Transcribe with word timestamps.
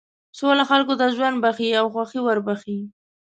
سوله 0.37 0.63
خلکو 0.69 0.93
ته 0.99 1.05
ژوند 1.15 1.37
بښي 1.43 1.69
او 1.79 1.85
خوښي 1.93 2.19
وربښي. 2.23 2.79